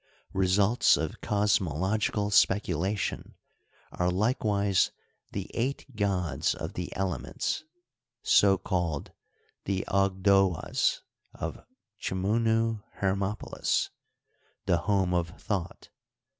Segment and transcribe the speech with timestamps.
[0.33, 3.35] Results of cosmological speculation
[3.91, 4.89] are likewise
[5.31, 7.65] the" eight gods of the elements,
[8.23, 9.11] so called—
[9.65, 11.01] the ogdoas
[11.35, 11.63] of
[12.01, 13.89] ChmunU'Hermopolis,
[14.65, 15.89] the home of Thot.